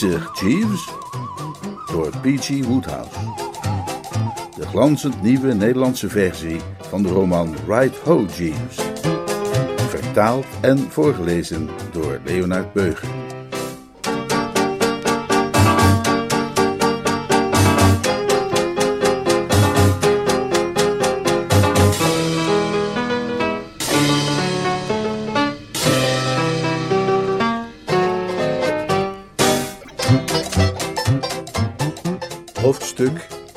[0.00, 0.88] Jeeves.
[1.90, 2.64] Door P.G.
[2.64, 3.18] Woodhouse.
[4.56, 8.76] De glanzend nieuwe Nederlandse versie van de roman Right Ho, Jeeves.
[9.88, 13.17] Vertaald en voorgelezen door Leonard Beuger.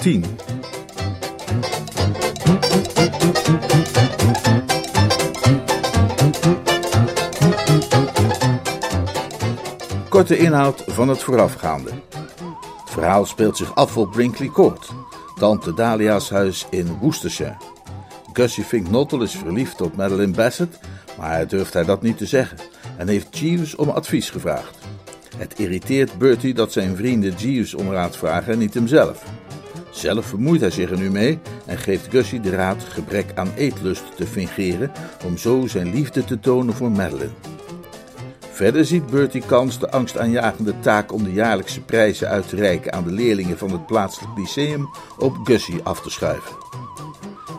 [0.02, 0.26] 10
[10.10, 11.90] Korte inhoud van het voorafgaande.
[11.90, 14.90] Het verhaal speelt zich af op Brinkley Court,
[15.36, 17.58] tante Dahlia's huis in Worcestershire.
[18.34, 20.80] Gussie Fink Nottle is verliefd op Madeline Bassett,
[21.18, 22.58] maar hij durft hij dat niet te zeggen
[22.98, 24.78] en heeft Jeeves om advies gevraagd.
[25.38, 29.24] Het irriteert Bertie dat zijn vrienden Jeeves om raad vragen en niet hemzelf.
[29.92, 34.04] Zelf vermoeit hij zich er nu mee en geeft Gussie de raad gebrek aan eetlust
[34.16, 34.92] te fingeren
[35.26, 37.32] om zo zijn liefde te tonen voor Madeline.
[38.52, 43.04] Verder ziet Bertie kans de angstaanjagende taak om de jaarlijkse prijzen uit te reiken aan
[43.04, 46.56] de leerlingen van het plaatselijk lyceum op Gussie af te schuiven.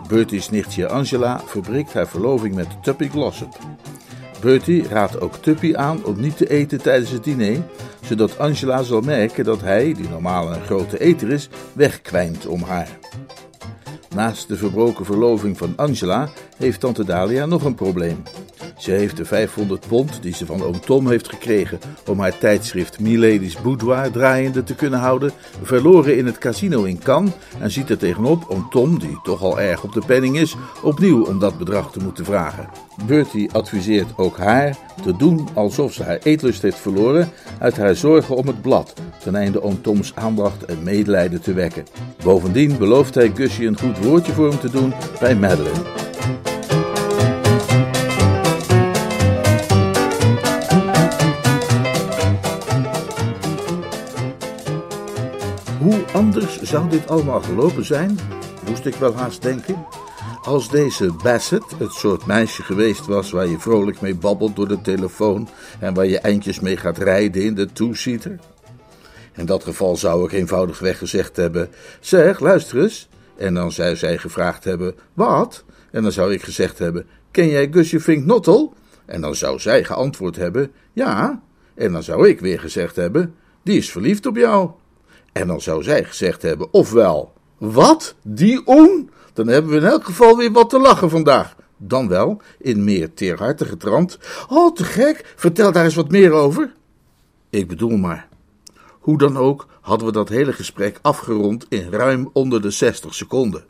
[0.08, 3.58] Bertie's nichtje Angela verbreekt haar verloving met Tuppy Glossop.
[4.42, 7.62] Bertie raadt ook Tuppy aan om niet te eten tijdens het diner,
[8.04, 12.98] zodat Angela zal merken dat hij, die normaal een grote eter is, wegkwijnt om haar.
[14.14, 18.22] Naast de verbroken verloving van Angela heeft tante Dalia nog een probleem.
[18.76, 23.00] Ze heeft de 500 pond die ze van oom Tom heeft gekregen om haar tijdschrift
[23.00, 27.98] Milady's Boudoir draaiende te kunnen houden, verloren in het casino in Cannes en ziet er
[27.98, 31.92] tegenop oom Tom, die toch al erg op de penning is, opnieuw om dat bedrag
[31.92, 32.68] te moeten vragen.
[33.06, 38.36] Bertie adviseert ook haar te doen alsof ze haar eetlust heeft verloren uit haar zorgen
[38.36, 38.92] om het blad,
[39.22, 41.84] ten einde oom Toms aandacht en medelijden te wekken.
[42.22, 46.01] Bovendien belooft hij Gussie een goed woordje voor hem te doen bij Madeline.
[56.12, 58.18] Anders zou dit allemaal gelopen zijn,
[58.68, 59.86] moest ik wel haast denken,
[60.42, 64.80] als deze Bassett het soort meisje geweest was waar je vrolijk mee babbelt door de
[64.80, 65.48] telefoon
[65.80, 68.38] en waar je eindjes mee gaat rijden in de two-seater.
[69.34, 71.68] In dat geval zou ik eenvoudigweg gezegd hebben:
[72.00, 73.08] Zeg, luister eens.
[73.36, 75.64] En dan zou zij gevraagd hebben: Wat?
[75.90, 78.70] En dan zou ik gezegd hebben: Ken jij Gusje Fink Nottle?
[79.06, 81.42] En dan zou zij geantwoord hebben: Ja.
[81.74, 84.70] En dan zou ik weer gezegd hebben: Die is verliefd op jou.
[85.32, 88.14] En dan zou zij gezegd hebben: Ofwel, wat?
[88.22, 89.10] Die oen?
[89.32, 91.56] Dan hebben we in elk geval weer wat te lachen vandaag.
[91.76, 94.18] Dan wel, in meer teerhartige trant.
[94.48, 96.72] Oh, te gek, vertel daar eens wat meer over.
[97.50, 98.28] Ik bedoel maar.
[99.00, 103.64] Hoe dan ook hadden we dat hele gesprek afgerond in ruim onder de 60 seconden.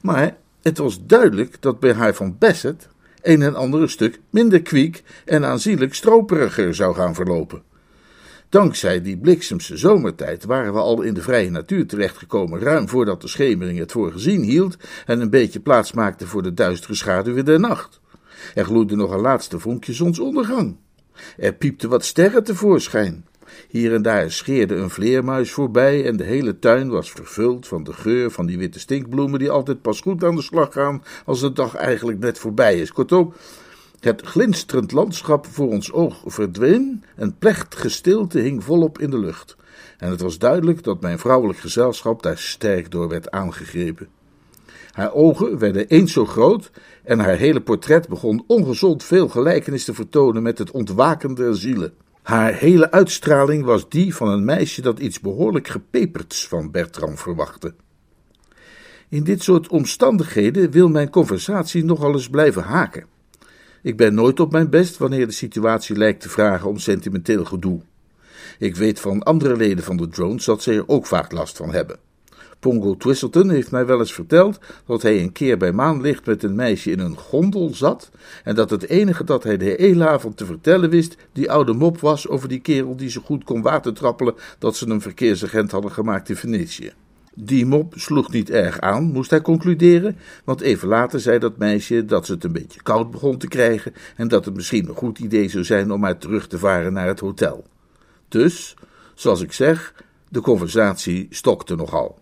[0.00, 2.88] Maar het was duidelijk dat bij haar van Bassett
[3.22, 7.62] een en ander stuk minder kwiek en aanzienlijk stroperiger zou gaan verlopen.
[8.50, 13.28] Dankzij die bliksemse zomertijd waren we al in de vrije natuur terechtgekomen, ruim voordat de
[13.28, 17.60] schemering het voor gezien hield en een beetje plaats maakte voor de duistere schaduwen der
[17.60, 18.00] nacht.
[18.54, 20.76] Er gloeide nog een laatste vonkje zonsondergang.
[21.36, 23.24] Er piepte wat sterren tevoorschijn.
[23.68, 27.92] Hier en daar scheerde een vleermuis voorbij en de hele tuin was vervuld van de
[27.92, 31.52] geur van die witte stinkbloemen die altijd pas goed aan de slag gaan als de
[31.52, 32.92] dag eigenlijk net voorbij is.
[32.92, 33.32] Kortom,
[34.00, 39.56] het glinsterend landschap voor ons oog verdween en plechtige stilte hing volop in de lucht.
[39.98, 44.08] En het was duidelijk dat mijn vrouwelijk gezelschap daar sterk door werd aangegrepen.
[44.90, 46.70] Haar ogen werden eens zo groot
[47.04, 51.92] en haar hele portret begon ongezond veel gelijkenis te vertonen met het ontwaken der zielen.
[52.22, 57.74] Haar hele uitstraling was die van een meisje dat iets behoorlijk gepeperds van Bertram verwachtte.
[59.08, 63.04] In dit soort omstandigheden wil mijn conversatie nogal eens blijven haken.
[63.82, 67.80] Ik ben nooit op mijn best wanneer de situatie lijkt te vragen om sentimenteel gedoe.
[68.58, 71.72] Ik weet van andere leden van de drones dat ze er ook vaak last van
[71.72, 71.98] hebben.
[72.58, 76.54] Pongo Twistleton heeft mij wel eens verteld dat hij een keer bij maanlicht met een
[76.54, 78.10] meisje in een gondel zat
[78.44, 82.00] en dat het enige dat hij de hele avond te vertellen wist die oude mop
[82.00, 86.28] was over die kerel die zo goed kon watertrappelen dat ze een verkeersagent hadden gemaakt
[86.28, 86.92] in Venetië.
[87.42, 92.04] Die mop sloeg niet erg aan, moest hij concluderen, want even later zei dat meisje
[92.04, 95.18] dat ze het een beetje koud begon te krijgen en dat het misschien een goed
[95.18, 97.64] idee zou zijn om maar terug te varen naar het hotel.
[98.28, 98.74] Dus,
[99.14, 99.94] zoals ik zeg,
[100.28, 102.18] de conversatie stokte nogal.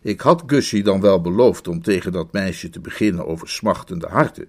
[0.00, 4.48] Ik had Gussie dan wel beloofd om tegen dat meisje te beginnen over smachtende harten,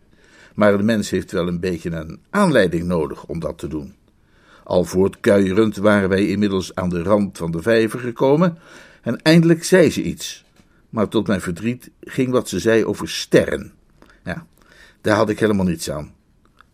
[0.55, 3.93] maar de mens heeft wel een beetje een aanleiding nodig om dat te doen.
[4.63, 8.57] Al voortkuierend waren wij inmiddels aan de rand van de vijver gekomen
[9.05, 10.45] en eindelijk zei ze iets.
[10.89, 13.73] Maar tot mijn verdriet ging wat ze zei over sterren.
[14.23, 14.45] Ja,
[15.01, 16.13] daar had ik helemaal niets aan.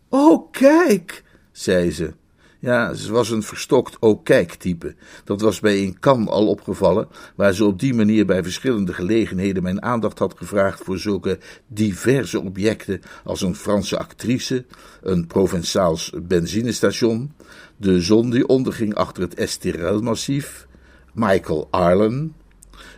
[0.08, 2.12] Oh, kijk, zei ze.
[2.58, 4.94] Ja, ze was een verstokt oh kijk type.
[5.24, 9.62] Dat was bij een kan al opgevallen, waar ze op die manier bij verschillende gelegenheden
[9.62, 14.64] mijn aandacht had gevraagd voor zulke diverse objecten als een Franse actrice,
[15.02, 17.32] een Provençaals benzinestation,
[17.76, 20.66] de zon die onderging achter het Estirel-massief,
[21.12, 22.34] Michael Arlen,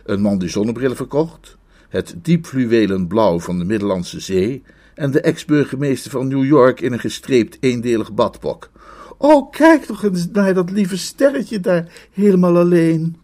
[0.05, 1.57] een man die zonnebrillen verkocht,
[1.89, 4.63] het diepfluwelen blauw van de Middellandse Zee
[4.93, 8.69] en de ex-burgemeester van New York in een gestreept eendelig badpak.
[9.17, 13.17] Oh, kijk toch eens naar dat lieve sterretje daar, helemaal alleen.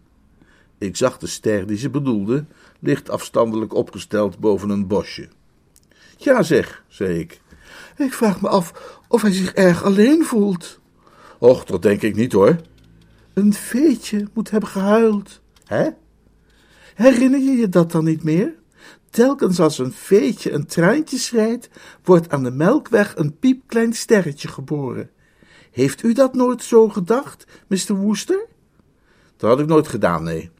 [0.78, 2.44] Ik zag de ster die ze bedoelde,
[2.78, 5.28] licht afstandelijk opgesteld boven een bosje.
[6.16, 7.40] Ja, zeg, zei ik.
[7.96, 10.80] Ik vraag me af of hij zich erg alleen voelt.
[11.38, 12.56] Och, dat denk ik niet hoor.
[13.34, 15.40] Een veetje moet hebben gehuild.
[15.64, 15.88] Hè?
[16.94, 18.54] Herinner je je dat dan niet meer?
[19.10, 21.68] Telkens als een veetje een traantje schrijdt,
[22.04, 25.10] wordt aan de melkweg een piepklein sterretje geboren.
[25.70, 27.94] Heeft u dat nooit zo gedacht, Mr.
[27.94, 28.46] Wooster?
[29.36, 30.50] Dat had ik nooit gedaan, nee.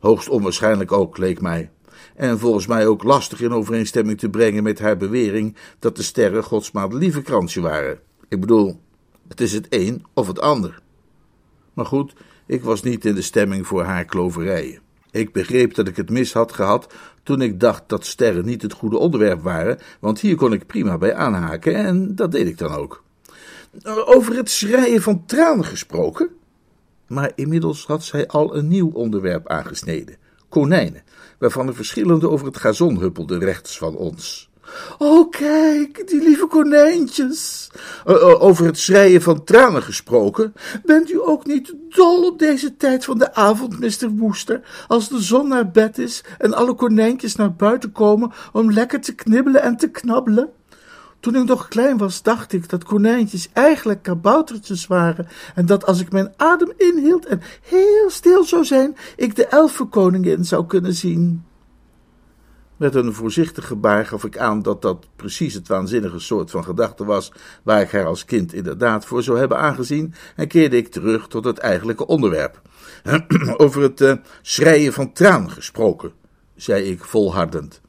[0.00, 1.70] Hoogst onwaarschijnlijk ook, leek mij.
[2.14, 6.44] En volgens mij ook lastig in overeenstemming te brengen met haar bewering dat de sterren
[6.44, 6.70] Gods
[7.22, 8.00] kransje waren.
[8.28, 8.80] Ik bedoel,
[9.28, 10.80] het is het een of het ander.
[11.74, 12.12] Maar goed,
[12.46, 14.80] ik was niet in de stemming voor haar kloverijen.
[15.10, 18.72] Ik begreep dat ik het mis had gehad toen ik dacht dat sterren niet het
[18.72, 22.72] goede onderwerp waren, want hier kon ik prima bij aanhaken en dat deed ik dan
[22.72, 23.02] ook.
[24.04, 26.28] Over het schreien van tranen gesproken.
[27.06, 30.16] Maar inmiddels had zij al een nieuw onderwerp aangesneden:
[30.48, 31.02] konijnen,
[31.38, 34.49] waarvan er verschillende over het gazon huppelden rechts van ons.
[34.98, 37.70] Oh, kijk, die lieve konijntjes.
[38.38, 40.52] over het schreien van tranen gesproken.
[40.84, 44.08] Bent u ook niet dol op deze tijd van de avond, Mr.
[44.08, 49.00] Woester, als de zon naar bed is en alle konijntjes naar buiten komen om lekker
[49.00, 50.50] te knibbelen en te knabbelen?
[51.20, 56.00] Toen ik nog klein was, dacht ik dat konijntjes eigenlijk kaboutertjes waren en dat als
[56.00, 61.44] ik mijn adem inhield en heel stil zou zijn, ik de elfenkoningin zou kunnen zien.
[62.80, 67.04] Met een voorzichtig gebaar gaf ik aan dat dat precies het waanzinnige soort van gedachte
[67.04, 67.32] was
[67.62, 71.44] waar ik haar als kind inderdaad voor zou hebben aangezien en keerde ik terug tot
[71.44, 72.62] het eigenlijke onderwerp.
[73.56, 76.12] Over het uh, schreien van traan gesproken,
[76.54, 77.80] zei ik volhardend.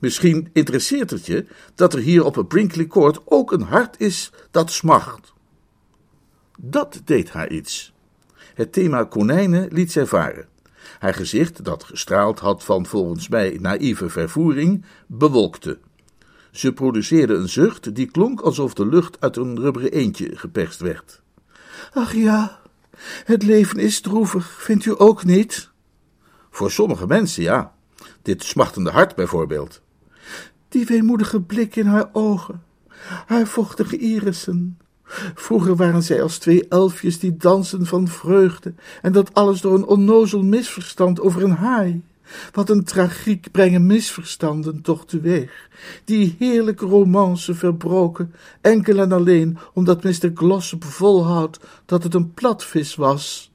[0.00, 4.32] Misschien interesseert het je dat er hier op het Brinkley Court ook een hart is
[4.50, 5.32] dat smacht.
[6.56, 7.92] Dat deed haar iets.
[8.54, 10.48] Het thema konijnen liet zij varen.
[10.98, 15.78] Haar gezicht, dat gestraald had van volgens mij naïeve vervoering, bewolkte.
[16.50, 21.22] Ze produceerde een zucht die klonk alsof de lucht uit een rubberen eendje geperst werd.
[21.92, 22.60] Ach ja,
[23.24, 25.70] het leven is droevig, vindt u ook niet?
[26.50, 27.74] Voor sommige mensen ja.
[28.22, 29.82] Dit smachtende hart bijvoorbeeld.
[30.68, 32.62] Die weemoedige blik in haar ogen,
[33.26, 34.78] haar vochtige irissen,
[35.34, 39.86] Vroeger waren zij als twee elfjes die dansen van vreugde, en dat alles door een
[39.86, 42.02] onnozel misverstand over een haai.
[42.52, 45.68] Wat een tragiek brengen misverstanden toch teweeg.
[46.04, 50.30] Die heerlijke romance verbroken, enkel en alleen omdat Mr.
[50.34, 53.50] Glossop volhoudt dat het een platvis was.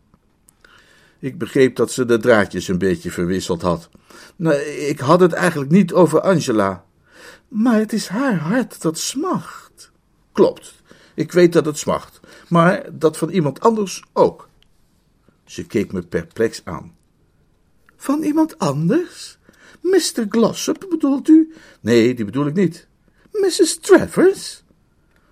[1.19, 3.89] Ik begreep dat ze de draadjes een beetje verwisseld had.
[4.35, 6.83] Nou, ik had het eigenlijk niet over Angela.
[7.47, 9.91] Maar het is haar hart dat smacht.
[10.31, 10.73] Klopt,
[11.15, 12.19] ik weet dat het smacht,
[12.49, 14.49] maar dat van iemand anders ook.
[15.45, 16.95] Ze keek me perplex aan.
[17.95, 19.37] Van iemand anders?
[19.81, 20.25] Mr.
[20.29, 21.53] Glossop bedoelt u?
[21.81, 22.87] Nee, die bedoel ik niet.
[23.31, 23.77] Mrs.
[23.79, 24.63] Travers?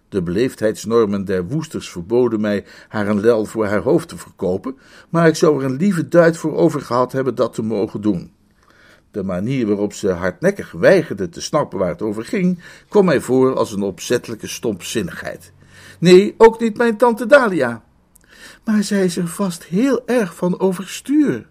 [0.09, 4.77] De beleefdheidsnormen der woesters verboden mij haar een lel voor haar hoofd te verkopen,
[5.09, 8.31] maar ik zou er een lieve duit voor over gehad hebben dat te mogen doen.
[9.11, 12.59] De manier waarop ze hardnekkig weigerde te snappen waar het over ging,
[12.89, 15.51] kwam mij voor als een opzettelijke stompzinnigheid.
[15.99, 17.83] Nee, ook niet mijn tante Dalia.
[18.63, 21.47] Maar zij is er vast heel erg van overstuur.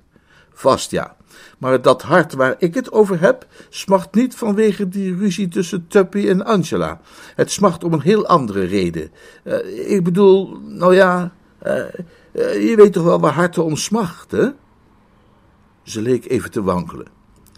[0.53, 1.17] Vast ja.
[1.59, 6.29] Maar dat hart waar ik het over heb, smacht niet vanwege die ruzie tussen Tuppy
[6.29, 7.01] en Angela.
[7.35, 9.11] Het smacht om een heel andere reden.
[9.45, 11.33] Uh, ik bedoel, nou ja,
[11.67, 11.75] uh,
[12.33, 14.57] uh, je weet toch wel waar harten om smachten?
[15.83, 17.07] Ze leek even te wankelen.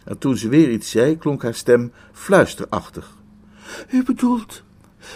[0.04, 3.16] En toen ze weer iets zei, klonk haar stem fluisterachtig.
[3.90, 4.62] U bedoelt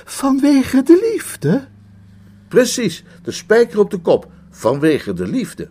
[0.05, 1.69] vanwege de liefde?
[2.49, 5.69] Precies, de spijker op de kop, vanwege de liefde.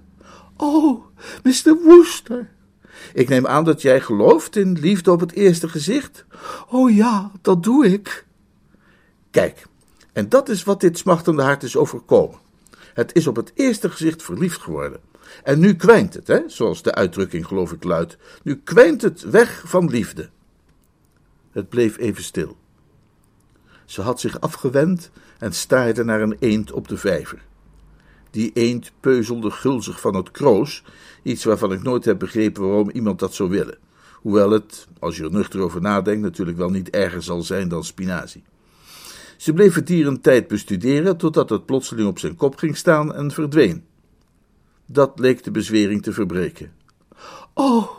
[0.55, 1.05] Oh,
[1.43, 1.77] Mr.
[1.83, 2.49] Wooster.
[3.13, 6.25] Ik neem aan dat jij gelooft in liefde op het eerste gezicht?
[6.69, 8.25] Oh ja, dat doe ik.
[9.31, 9.65] Kijk,
[10.13, 12.39] en dat is wat dit smachtende hart is overkomen.
[12.93, 14.99] Het is op het eerste gezicht verliefd geworden.
[15.43, 18.17] En nu kwijnt het, hè, zoals de uitdrukking geloof ik luidt.
[18.43, 20.29] Nu kwijnt het weg van liefde.
[21.51, 22.57] Het bleef even stil.
[23.87, 27.41] Ze had zich afgewend en staarde naar een eend op de vijver.
[28.31, 30.83] Die eend peuzelde gulzig van het kroos,
[31.23, 33.77] iets waarvan ik nooit heb begrepen waarom iemand dat zou willen.
[34.13, 37.83] Hoewel het, als je er nuchter over nadenkt, natuurlijk wel niet erger zal zijn dan
[37.83, 38.43] spinazie.
[39.37, 43.13] Ze bleef het dier een tijd bestuderen, totdat het plotseling op zijn kop ging staan
[43.13, 43.83] en verdween.
[44.85, 46.71] Dat leek de bezwering te verbreken.
[47.53, 47.89] Oh,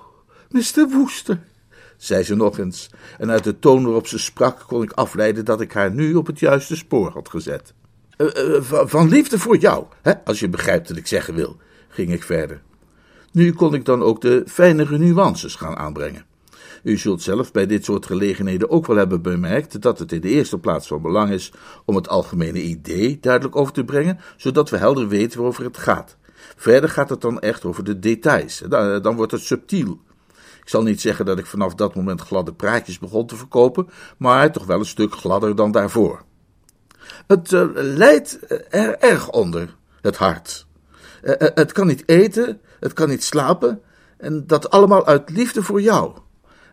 [0.50, 0.88] Mr.
[0.90, 1.40] Woester,
[1.99, 5.61] zei ze nog eens, en uit de toon waarop ze sprak kon ik afleiden dat
[5.61, 7.75] ik haar nu op het juiste spoor had gezet.
[8.17, 11.57] Uh, uh, van liefde voor jou, hè, als je begrijpt wat ik zeggen wil,
[11.88, 12.62] ging ik verder.
[13.33, 16.26] Nu kon ik dan ook de fijnere nuances gaan aanbrengen.
[16.83, 20.28] U zult zelf bij dit soort gelegenheden ook wel hebben bemerkt dat het in de
[20.28, 21.52] eerste plaats van belang is
[21.85, 26.17] om het algemene idee duidelijk over te brengen, zodat we helder weten waarover het gaat.
[26.57, 28.62] Verder gaat het dan echt over de details.
[29.02, 30.00] Dan wordt het subtiel.
[30.69, 34.53] Ik zal niet zeggen dat ik vanaf dat moment gladde praatjes begon te verkopen, maar
[34.53, 36.23] toch wel een stuk gladder dan daarvoor.
[37.27, 40.67] Het uh, lijdt er erg onder, het hart.
[41.23, 43.83] Uh, het kan niet eten, het kan niet slapen,
[44.17, 46.13] en dat allemaal uit liefde voor jou.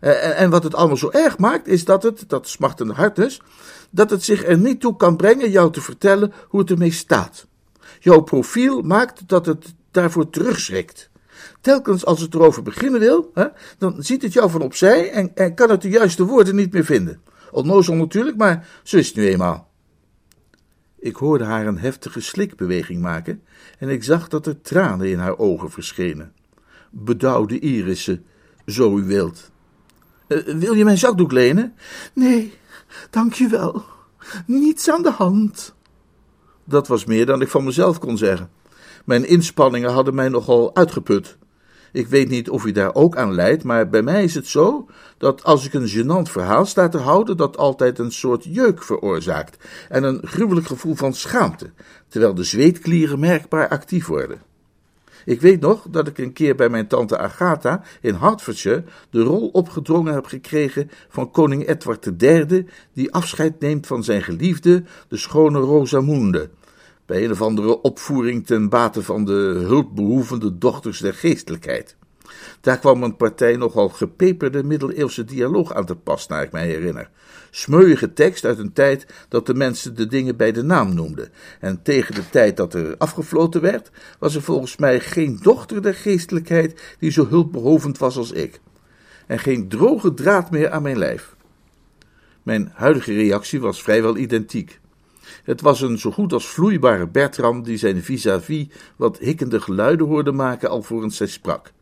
[0.00, 3.40] En wat het allemaal zo erg maakt, is dat het, dat smachtende hart dus,
[3.90, 7.46] dat het zich er niet toe kan brengen jou te vertellen hoe het ermee staat.
[7.98, 11.10] Jouw profiel maakt dat het daarvoor terugschrikt.
[11.66, 13.46] Telkens als het erover beginnen wil, hè,
[13.78, 16.84] dan ziet het jou van opzij en, en kan het de juiste woorden niet meer
[16.84, 17.20] vinden.
[17.50, 19.70] Onnozel natuurlijk, maar zo is het nu eenmaal.
[20.98, 23.42] Ik hoorde haar een heftige slikbeweging maken
[23.78, 26.32] en ik zag dat er tranen in haar ogen verschenen.
[26.90, 28.24] Bedauwde irissen,
[28.66, 29.50] zo u wilt.
[30.28, 31.74] Uh, wil je mijn zakdoek lenen?
[32.12, 32.52] Nee,
[33.10, 33.84] dank je wel.
[34.46, 35.74] Niets aan de hand.
[36.64, 38.50] Dat was meer dan ik van mezelf kon zeggen.
[39.04, 41.36] Mijn inspanningen hadden mij nogal uitgeput.
[41.96, 44.86] Ik weet niet of u daar ook aan leidt, maar bij mij is het zo
[45.18, 49.64] dat als ik een gênant verhaal sta te houden, dat altijd een soort jeuk veroorzaakt
[49.88, 51.70] en een gruwelijk gevoel van schaamte,
[52.08, 54.42] terwijl de zweetklieren merkbaar actief worden.
[55.24, 59.48] Ik weet nog dat ik een keer bij mijn tante Agatha in Hertfordshire de rol
[59.48, 65.58] opgedrongen heb gekregen van koning Edward III, die afscheid neemt van zijn geliefde, de schone
[65.58, 66.50] Rosamunde,
[67.06, 71.96] bij een of andere opvoering ten bate van de hulpbehoevende dochters der geestelijkheid.
[72.60, 77.10] Daar kwam een partij nogal gepeperde middeleeuwse dialoog aan te pas, naar ik mij herinner.
[77.50, 81.28] Smeuïge tekst uit een tijd dat de mensen de dingen bij de naam noemden.
[81.60, 85.94] En tegen de tijd dat er afgefloten werd, was er volgens mij geen dochter der
[85.94, 88.60] geestelijkheid die zo hulpbehovend was als ik.
[89.26, 91.36] En geen droge draad meer aan mijn lijf.
[92.42, 94.80] Mijn huidige reactie was vrijwel identiek.
[95.46, 100.32] Het was een zo goed als vloeibare Bertram die zijn vis-à-vis wat hikkende geluiden hoorde
[100.32, 101.72] maken alvorens zij sprak.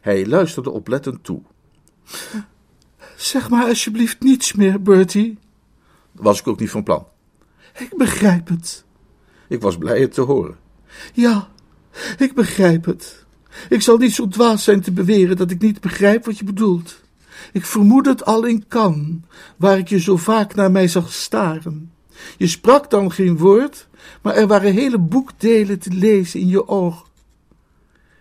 [0.00, 1.42] Hij luisterde oplettend toe.
[3.16, 5.38] Zeg maar alsjeblieft niets meer, Bertie.
[6.12, 7.06] Was ik ook niet van plan.
[7.78, 8.84] Ik begrijp het.
[9.48, 10.56] Ik was blij het te horen.
[11.12, 11.48] Ja,
[12.18, 13.24] ik begrijp het.
[13.68, 17.00] Ik zal niet zo dwaas zijn te beweren dat ik niet begrijp wat je bedoelt.
[17.52, 19.24] Ik vermoed het al in kan,
[19.56, 21.92] waar ik je zo vaak naar mij zag staren.
[22.36, 23.88] Je sprak dan geen woord,
[24.22, 27.08] maar er waren hele boekdelen te lezen in je oog.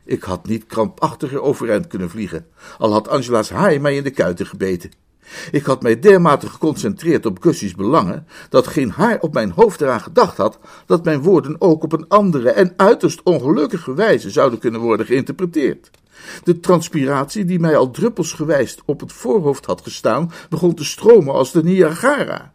[0.05, 2.45] Ik had niet krampachtiger overeind kunnen vliegen,
[2.77, 4.91] al had Angela's haai mij in de kuiten gebeten.
[5.51, 10.01] Ik had mij dermate geconcentreerd op Gussie's belangen, dat geen haar op mijn hoofd eraan
[10.01, 14.81] gedacht had dat mijn woorden ook op een andere en uiterst ongelukkige wijze zouden kunnen
[14.81, 15.91] worden geïnterpreteerd.
[16.43, 21.51] De transpiratie, die mij al druppelsgewijs op het voorhoofd had gestaan, begon te stromen als
[21.51, 22.53] de Niagara.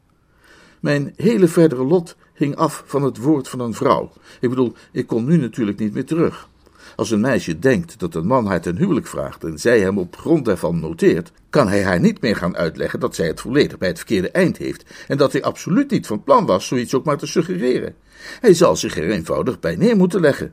[0.84, 4.12] Mijn hele verdere lot hing af van het woord van een vrouw.
[4.40, 6.48] Ik bedoel, ik kon nu natuurlijk niet meer terug.
[6.96, 10.16] Als een meisje denkt dat een man haar ten huwelijk vraagt en zij hem op
[10.16, 13.88] grond daarvan noteert, kan hij haar niet meer gaan uitleggen dat zij het volledig bij
[13.88, 17.18] het verkeerde eind heeft en dat hij absoluut niet van plan was zoiets ook maar
[17.18, 17.94] te suggereren.
[18.40, 20.52] Hij zal zich er eenvoudig bij neer moeten leggen.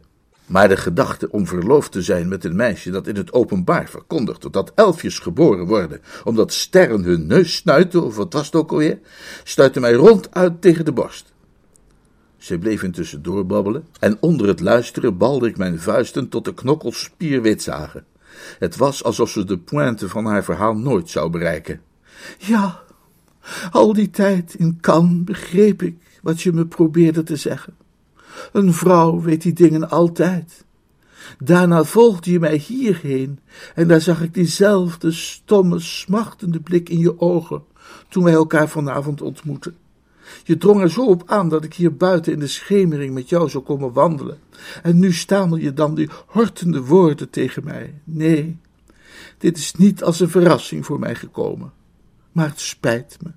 [0.52, 4.54] Maar de gedachte om verloofd te zijn met een meisje dat in het openbaar verkondigt
[4.54, 9.00] dat elfjes geboren worden, omdat sterren hun neus snuiten, of wat was het ook alweer,
[9.44, 11.34] stuitte mij ronduit tegen de borst.
[12.38, 17.00] Zij bleef intussen doorbabbelen, en onder het luisteren balde ik mijn vuisten tot de knokkels
[17.00, 18.06] spierwit zagen.
[18.60, 21.82] Het was alsof ze de pointe van haar verhaal nooit zou bereiken.
[22.38, 22.80] Ja,
[23.72, 27.74] al die tijd in Cannes begreep ik wat je me probeerde te zeggen.
[28.52, 30.66] Een vrouw weet die dingen altijd.
[31.40, 33.40] Daarna volgde je mij hierheen
[33.76, 37.64] en daar zag ik diezelfde stomme, smachtende blik in je ogen
[38.10, 39.76] toen wij elkaar vanavond ontmoetten.
[40.44, 43.50] Je drong er zo op aan dat ik hier buiten in de schemering met jou
[43.50, 44.38] zou komen wandelen.
[44.84, 48.02] En nu stamel je dan die hortende woorden tegen mij.
[48.04, 48.58] Nee,
[49.38, 51.72] dit is niet als een verrassing voor mij gekomen.
[52.32, 53.32] Maar het spijt me.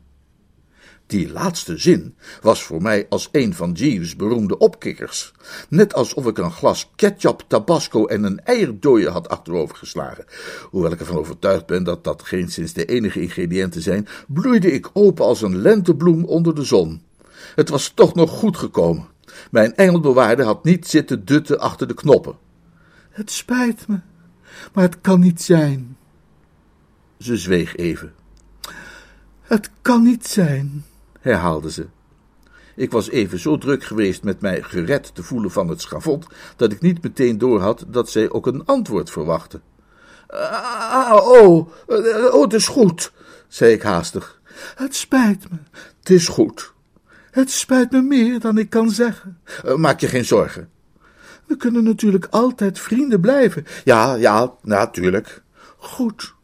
[1.07, 5.33] Die laatste zin was voor mij als een van Jeeves' beroemde opkikkers.
[5.69, 10.25] Net alsof ik een glas ketchup, tabasco en een eierdooier had achterover geslagen.
[10.71, 14.91] Hoewel ik ervan overtuigd ben dat dat geen sinds de enige ingrediënten zijn, bloeide ik
[14.93, 17.03] open als een lentebloem onder de zon.
[17.55, 19.07] Het was toch nog goed gekomen.
[19.51, 22.37] Mijn engelbewaarde had niet zitten dutten achter de knoppen.
[23.11, 24.01] Het spijt me,
[24.73, 25.97] maar het kan niet zijn.
[27.19, 28.13] Ze zweeg even.
[29.43, 30.85] Het kan niet zijn
[31.25, 31.87] herhaalde ze.
[32.77, 36.27] Ik was even zo druk geweest met mij gered te voelen van het schavot,
[36.57, 39.61] dat ik niet meteen doorhad dat zij ook een antwoord verwachtte.
[40.27, 41.69] Ah, oh,
[42.33, 43.13] oh, het is goed,
[43.49, 44.41] zei ik haastig.
[44.75, 45.57] Het spijt me.
[45.99, 46.73] Het is goed.
[47.31, 49.39] Het spijt me meer dan ik kan zeggen.
[49.65, 50.69] Eh, maak je geen zorgen.
[51.47, 53.67] We kunnen natuurlijk altijd vrienden blijven.
[53.85, 55.43] Ja, ja, natuurlijk.
[55.77, 56.35] Goed,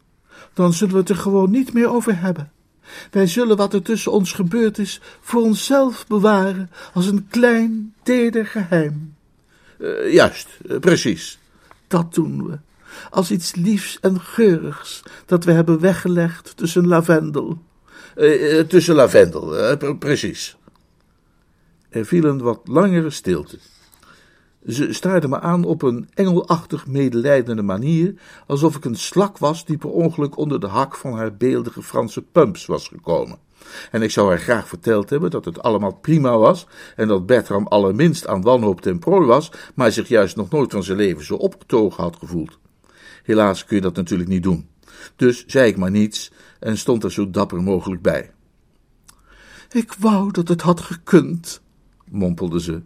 [0.53, 2.51] dan zullen we het er gewoon niet meer over hebben.
[3.11, 8.45] Wij zullen wat er tussen ons gebeurd is voor onszelf bewaren als een klein, teder
[8.45, 9.15] geheim.
[9.79, 11.39] Uh, juist, uh, precies.
[11.87, 12.59] Dat doen we.
[13.09, 17.61] Als iets liefs en geurigs dat we hebben weggelegd tussen lavendel.
[18.15, 20.57] Uh, tussen lavendel, precies.
[21.89, 23.57] Er viel een wat langere stilte.
[24.67, 28.13] Ze staarde me aan op een engelachtig medelijdende manier,
[28.47, 32.21] alsof ik een slak was die per ongeluk onder de hak van haar beeldige Franse
[32.21, 33.37] pumps was gekomen.
[33.91, 37.67] En ik zou haar graag verteld hebben dat het allemaal prima was en dat Bertram
[37.67, 41.35] allerminst aan wanhoop ten prooi was, maar zich juist nog nooit van zijn leven zo
[41.35, 42.59] opgetogen had gevoeld.
[43.23, 44.67] Helaas kun je dat natuurlijk niet doen.
[45.15, 48.31] Dus zei ik maar niets en stond er zo dapper mogelijk bij.
[49.71, 51.61] Ik wou dat het had gekund,
[52.09, 52.81] mompelde ze.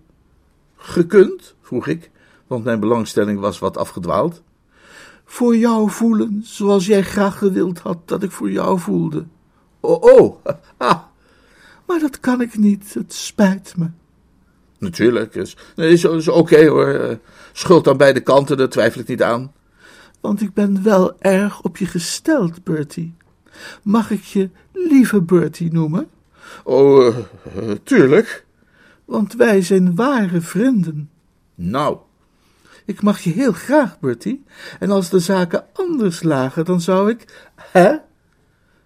[0.75, 1.54] Gekund?
[1.65, 2.09] Vroeg ik,
[2.47, 4.43] want mijn belangstelling was wat afgedwaald.
[5.25, 9.25] Voor jou voelen, zoals jij graag gewild had dat ik voor jou voelde.
[9.79, 10.45] Oh, oh,
[10.77, 10.99] ah.
[11.85, 13.89] Maar dat kan ik niet, het spijt me.
[14.77, 16.87] Natuurlijk, is, is, is oké hoor.
[16.87, 17.15] Eh,
[17.51, 19.53] schuld aan beide kanten, daar twijfel ik niet aan.
[20.21, 23.15] Want ik ben wel erg op je gesteld, Bertie.
[23.83, 26.09] Mag ik je lieve Bertie noemen?
[26.63, 27.15] Oh,
[27.57, 28.45] uh, tuurlijk
[29.05, 31.09] want wij zijn ware vrienden.
[31.55, 31.97] Nou.
[32.85, 34.43] Ik mag je heel graag, Bertie,
[34.79, 37.95] en als de zaken anders lagen, dan zou ik, hè?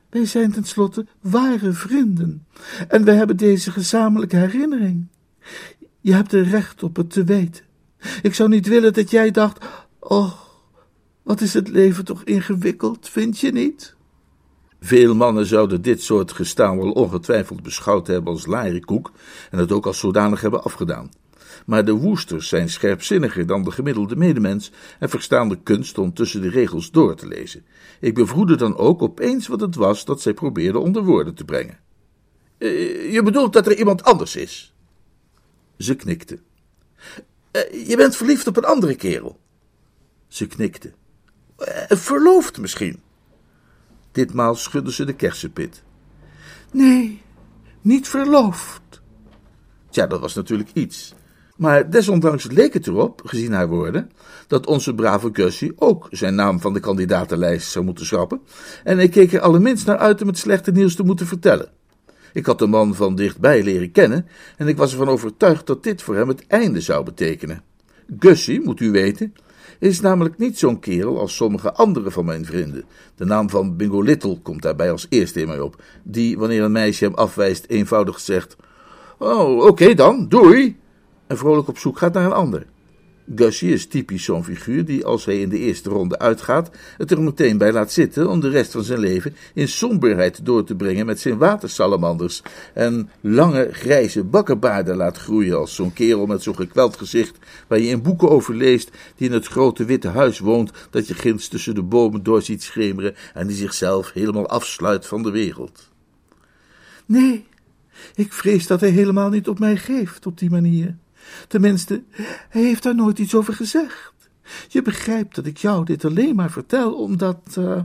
[0.09, 2.45] Wij zijn tenslotte ware vrienden,
[2.87, 5.07] en wij hebben deze gezamenlijke herinnering.
[6.01, 7.63] Je hebt er recht op het te weten.
[8.21, 9.65] Ik zou niet willen dat jij dacht,
[9.99, 10.33] oh,
[11.23, 13.95] wat is het leven toch ingewikkeld, vind je niet?
[14.81, 19.11] Veel mannen zouden dit soort gestaan wel ongetwijfeld beschouwd hebben als laariekoek
[19.51, 21.09] en het ook als zodanig hebben afgedaan.
[21.69, 26.41] Maar de woesters zijn scherpzinniger dan de gemiddelde medemens en verstaan de kunst om tussen
[26.41, 27.65] de regels door te lezen.
[27.99, 31.79] Ik bevroedde dan ook opeens wat het was dat zij probeerden onder woorden te brengen.
[32.57, 34.73] Uh, je bedoelt dat er iemand anders is?
[35.77, 36.39] Ze knikte.
[37.51, 39.39] Uh, je bent verliefd op een andere kerel?
[40.27, 40.91] Ze knikte.
[41.59, 43.01] Uh, verloofd misschien?
[44.11, 45.83] Ditmaal schudde ze de kersenpit.
[46.71, 47.21] Nee,
[47.81, 49.01] niet verloofd.
[49.89, 51.17] Tja, dat was natuurlijk iets.
[51.59, 54.11] Maar desondanks leek het erop, gezien haar woorden,
[54.47, 58.41] dat onze brave Gussie ook zijn naam van de kandidatenlijst zou moeten schrappen.
[58.83, 61.69] En ik keek er allerminst naar uit om het slechte nieuws te moeten vertellen.
[62.33, 66.01] Ik had de man van dichtbij leren kennen en ik was ervan overtuigd dat dit
[66.01, 67.61] voor hem het einde zou betekenen.
[68.19, 69.33] Gussie, moet u weten,
[69.79, 72.83] is namelijk niet zo'n kerel als sommige andere van mijn vrienden.
[73.15, 76.71] De naam van Bingo Little komt daarbij als eerste in mij op, die, wanneer een
[76.71, 78.55] meisje hem afwijst, eenvoudig zegt:
[79.17, 80.78] Oh, oké dan, doei!
[81.29, 82.65] En vrolijk op zoek gaat naar een ander.
[83.35, 87.21] Gussie is typisch zo'n figuur die, als hij in de eerste ronde uitgaat, het er
[87.21, 91.05] meteen bij laat zitten om de rest van zijn leven in somberheid door te brengen
[91.05, 92.41] met zijn watersalamanders
[92.73, 97.37] en lange grijze bakkenbaarden laat groeien als zo'n kerel met zo'n gekweld gezicht
[97.67, 101.13] waar je in boeken over leest die in het grote witte huis woont dat je
[101.13, 105.89] ginds tussen de bomen door ziet schemeren en die zichzelf helemaal afsluit van de wereld.
[107.05, 107.45] Nee,
[108.15, 110.95] ik vrees dat hij helemaal niet op mij geeft op die manier.
[111.47, 112.03] Tenminste,
[112.49, 114.13] hij heeft daar nooit iets over gezegd.
[114.67, 117.55] Je begrijpt dat ik jou dit alleen maar vertel, omdat.
[117.57, 117.81] Uh...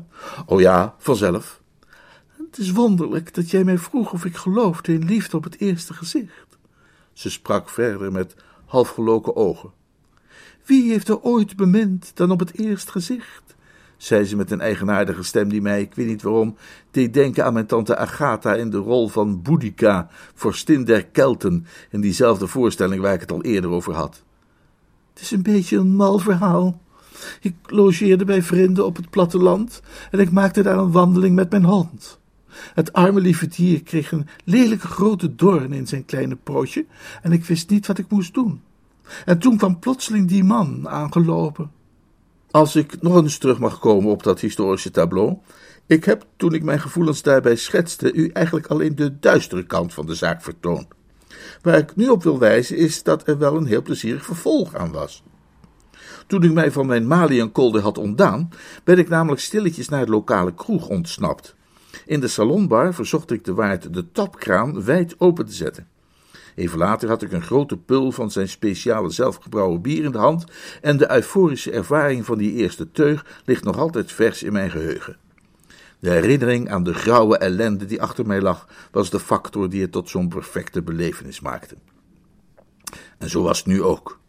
[0.47, 1.63] Oh ja, vanzelf.
[2.37, 5.95] Het is wonderlijk dat jij mij vroeg of ik geloofde in liefde op het eerste
[5.95, 6.59] gezicht.
[7.13, 9.71] Ze sprak verder met halfgeloken ogen.
[10.65, 13.54] Wie heeft er ooit bemind dan op het eerste gezicht?
[14.05, 16.57] Zei ze met een eigenaardige stem die mij, ik weet niet waarom,
[16.91, 22.01] deed denken aan mijn tante Agatha in de rol van Boudica, vorstin der Kelten, in
[22.01, 24.23] diezelfde voorstelling waar ik het al eerder over had.
[25.13, 26.81] Het is een beetje een mal verhaal.
[27.41, 31.65] Ik logeerde bij vrienden op het platteland en ik maakte daar een wandeling met mijn
[31.65, 32.19] hond.
[32.75, 36.87] Het arme lieve dier kreeg een lelijke grote doorn in zijn kleine pootje
[37.23, 38.63] en ik wist niet wat ik moest doen.
[39.25, 41.71] En toen kwam plotseling die man aangelopen.
[42.55, 45.37] Als ik nog eens terug mag komen op dat historische tableau.
[45.87, 50.07] Ik heb, toen ik mijn gevoelens daarbij schetste, u eigenlijk alleen de duistere kant van
[50.07, 50.87] de zaak vertoond.
[51.63, 54.93] Waar ik nu op wil wijzen is dat er wel een heel plezierig vervolg aan
[54.93, 55.23] was.
[56.27, 58.49] Toen ik mij van mijn Maliënkolder had ontdaan,
[58.85, 61.55] ben ik namelijk stilletjes naar het lokale kroeg ontsnapt.
[62.07, 65.89] In de salonbar verzocht ik de waard de tapkraan wijd open te zetten.
[66.55, 70.45] Even later had ik een grote pul van zijn speciale zelfgebrouwen bier in de hand
[70.81, 75.17] en de euforische ervaring van die eerste teug ligt nog altijd vers in mijn geheugen.
[75.99, 79.93] De herinnering aan de grauwe ellende die achter mij lag, was de factor die het
[79.93, 81.77] tot zo'n perfecte belevenis maakte.
[83.19, 84.21] En zo was het nu ook.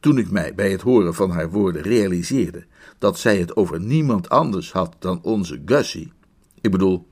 [0.00, 2.66] Toen ik mij bij het horen van haar woorden realiseerde
[2.98, 6.12] dat zij het over niemand anders had dan onze Gussie,
[6.60, 7.06] ik bedoel,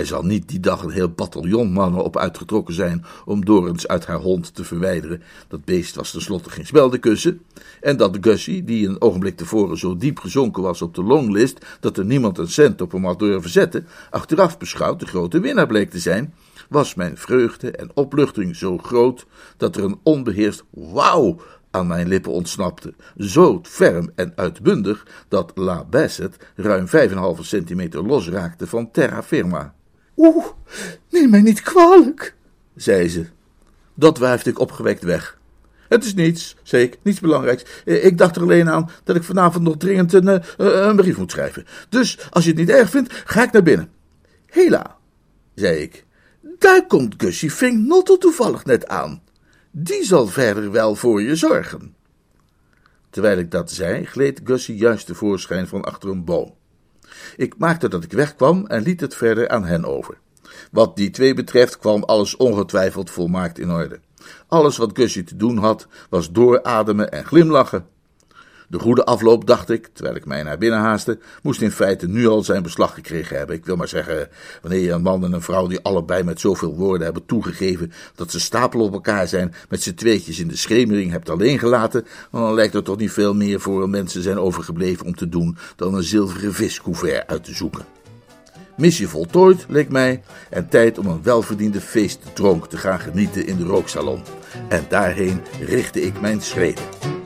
[0.00, 4.06] er zal niet die dag een heel bataljon mannen op uitgetrokken zijn om Dorens uit
[4.06, 5.22] haar hond te verwijderen.
[5.48, 7.40] Dat beest was tenslotte geen speldenkussen.
[7.80, 11.96] En dat Gussie, die een ogenblik tevoren zo diep gezonken was op de longlist dat
[11.96, 15.90] er niemand een cent op hem had durven zetten, achteraf beschouwd de grote winnaar bleek
[15.90, 16.34] te zijn,
[16.68, 22.32] was mijn vreugde en opluchting zo groot dat er een onbeheerst wauw aan mijn lippen
[22.32, 29.74] ontsnapte, zo ferm en uitbundig dat La Bassett ruim 5,5 centimeter losraakte van terra firma.
[30.22, 30.46] Oeh,
[31.10, 32.34] neem mij niet kwalijk,
[32.76, 33.26] zei ze.
[33.94, 35.38] Dat wuifde ik opgewekt weg.
[35.88, 37.64] Het is niets, zei ik, niets belangrijks.
[37.84, 41.30] Ik dacht er alleen aan dat ik vanavond nog dringend een, eh, een brief moet
[41.30, 41.66] schrijven.
[41.88, 43.90] Dus als je het niet erg vindt, ga ik naar binnen.
[44.46, 44.96] Hela,
[45.54, 46.04] zei ik,
[46.58, 49.22] daar komt Gussie Fink Nottel toevallig net aan.
[49.70, 51.94] Die zal verder wel voor je zorgen.
[53.10, 56.58] Terwijl ik dat zei, gleed Gussie juist tevoorschijn van achter een boom.
[57.36, 60.18] Ik maakte dat ik wegkwam en liet het verder aan hen over.
[60.70, 64.00] Wat die twee betreft kwam alles ongetwijfeld volmaakt in orde.
[64.48, 67.86] Alles wat Gussie te doen had, was doorademen en glimlachen.
[68.70, 72.26] De goede afloop, dacht ik, terwijl ik mij naar binnen haaste, moest in feite nu
[72.26, 73.56] al zijn beslag gekregen hebben.
[73.56, 74.28] Ik wil maar zeggen,
[74.62, 78.30] wanneer je een man en een vrouw die allebei met zoveel woorden hebben toegegeven dat
[78.30, 82.54] ze stapel op elkaar zijn, met z'n tweetjes in de schemering hebt alleen gelaten, dan
[82.54, 86.02] lijkt er toch niet veel meer voor mensen zijn overgebleven om te doen dan een
[86.02, 87.84] zilveren viscouvert uit te zoeken.
[88.76, 93.64] Missie voltooid, leek mij, en tijd om een welverdiende feestdronk te gaan genieten in de
[93.64, 94.22] rooksalon.
[94.68, 97.19] En daarheen richtte ik mijn schreden.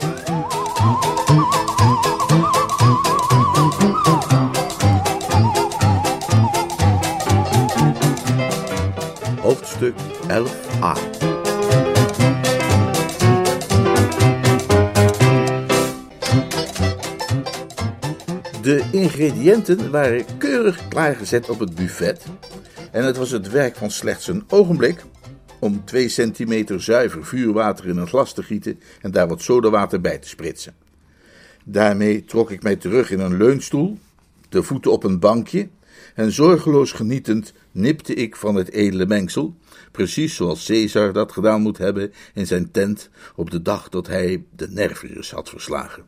[9.40, 9.94] Hoofdstuk
[10.28, 11.22] 11a
[18.62, 22.22] De ingrediënten waren keurig klaargezet op het buffet
[22.92, 25.04] en het was het werk van slechts een ogenblik
[25.64, 30.18] om 2 centimeter zuiver vuurwater in een glas te gieten en daar wat sodawater bij
[30.18, 30.74] te spritsen.
[31.64, 33.98] Daarmee trok ik mij terug in een leunstoel,
[34.48, 35.68] de voeten op een bankje,
[36.14, 39.54] en zorgeloos genietend nipte ik van het edele mengsel,
[39.92, 44.44] precies zoals Caesar dat gedaan moet hebben in zijn tent op de dag dat hij
[44.56, 46.04] de Nervius had verslagen.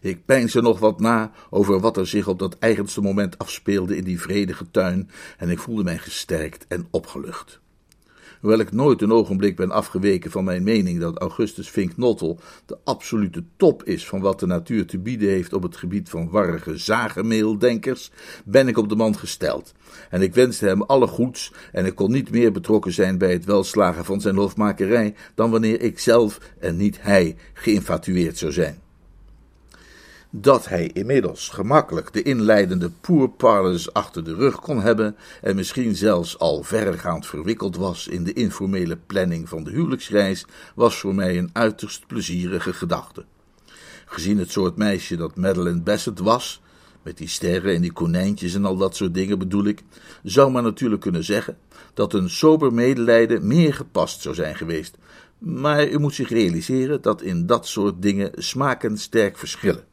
[0.00, 4.04] Ik peinsde nog wat na over wat er zich op dat eigenste moment afspeelde in
[4.04, 7.62] die vredige tuin, en ik voelde mij gesterkt en opgelucht.
[8.44, 13.44] Hoewel ik nooit een ogenblik ben afgeweken van mijn mening dat Augustus Fink-Nottel de absolute
[13.56, 18.10] top is van wat de natuur te bieden heeft op het gebied van warrige zagenmeeldenkers,
[18.44, 19.72] ben ik op de man gesteld.
[20.10, 23.44] En ik wenste hem alle goeds en ik kon niet meer betrokken zijn bij het
[23.44, 28.83] welslagen van zijn hofmakerij dan wanneer ik zelf en niet hij geïnfatueerd zou zijn
[30.36, 36.38] dat hij inmiddels gemakkelijk de inleidende pourparlers achter de rug kon hebben en misschien zelfs
[36.38, 41.50] al verregaand verwikkeld was in de informele planning van de huwelijksreis, was voor mij een
[41.52, 43.24] uiterst plezierige gedachte.
[44.06, 46.62] Gezien het soort meisje dat Madeleine Bassett was,
[47.02, 49.82] met die sterren en die konijntjes en al dat soort dingen bedoel ik,
[50.22, 51.58] zou men natuurlijk kunnen zeggen
[51.94, 54.96] dat een sober medelijden meer gepast zou zijn geweest.
[55.38, 59.92] Maar u moet zich realiseren dat in dat soort dingen smaken sterk verschillen.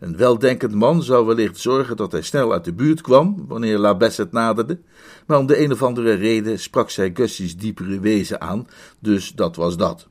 [0.00, 3.96] Een weldenkend man zou wellicht zorgen dat hij snel uit de buurt kwam, wanneer La
[3.96, 4.78] Bassett naderde,
[5.26, 8.66] maar om de een of andere reden sprak zij Gussie's diepere wezen aan,
[8.98, 10.08] dus dat was dat.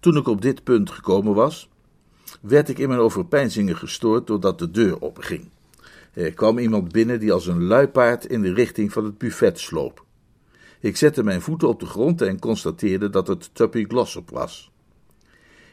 [0.00, 1.68] Toen ik op dit punt gekomen was,
[2.40, 5.48] werd ik in mijn overpeinzingen gestoord doordat de deur openging.
[6.12, 10.04] Er kwam iemand binnen die als een luipaard in de richting van het buffet sloop.
[10.80, 14.72] Ik zette mijn voeten op de grond en constateerde dat het Tuppy Glossop was.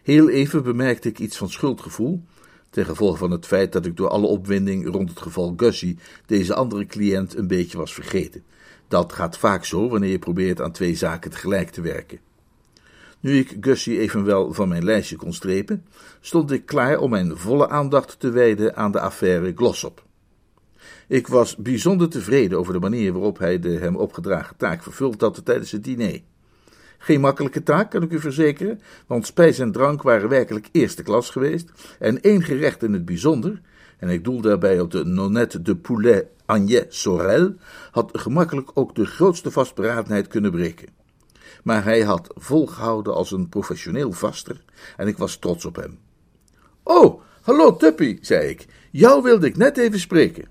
[0.04, 2.24] Heel even bemerkte ik iets van schuldgevoel,
[2.72, 6.54] ten gevolge van het feit dat ik door alle opwinding rond het geval Gussie deze
[6.54, 8.44] andere cliënt een beetje was vergeten.
[8.88, 12.20] Dat gaat vaak zo wanneer je probeert aan twee zaken tegelijk te werken.
[13.20, 15.86] Nu ik Gussie evenwel van mijn lijstje kon strepen,
[16.20, 20.04] stond ik klaar om mijn volle aandacht te wijden aan de affaire Glossop.
[21.08, 25.46] Ik was bijzonder tevreden over de manier waarop hij de hem opgedragen taak vervuld had
[25.46, 26.22] tijdens het diner.
[27.04, 31.30] Geen makkelijke taak, kan ik u verzekeren, want spijs en drank waren werkelijk eerste klas
[31.30, 33.62] geweest, en één gerecht in het bijzonder,
[33.98, 37.54] en ik doel daarbij op de nonnette de poulet Agnès Sorel,
[37.92, 40.88] had gemakkelijk ook de grootste vastberadenheid kunnen breken.
[41.64, 44.64] Maar hij had volgehouden als een professioneel vaster,
[44.98, 46.00] en ik was trots op hem.
[46.84, 50.50] Oh, hallo Tuppy, zei ik, jou wilde ik net even spreken.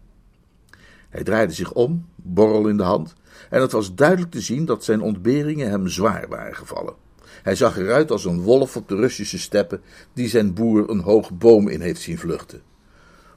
[1.09, 3.15] Hij draaide zich om, borrel in de hand,
[3.51, 6.95] en het was duidelijk te zien dat zijn ontberingen hem zwaar waren gevallen.
[7.43, 9.83] Hij zag eruit als een wolf op de Russische steppen
[10.13, 12.63] die zijn boer een hoog boom in heeft zien vluchten.